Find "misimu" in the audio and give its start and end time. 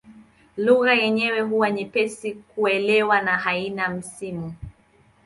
3.89-4.53